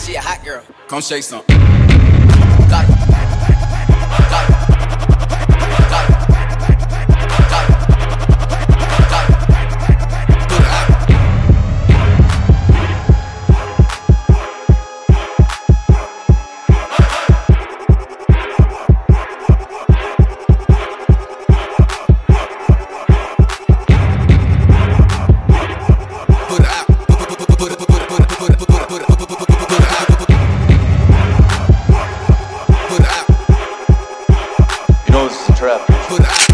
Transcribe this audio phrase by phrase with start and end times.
[0.00, 0.62] she a hot girl.
[0.88, 1.42] Come shake some.
[1.48, 3.09] Got it.
[35.72, 36.49] But I